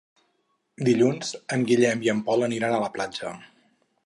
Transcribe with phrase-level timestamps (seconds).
[0.87, 3.37] Dilluns en Guillem i en Pol aniran a la platja.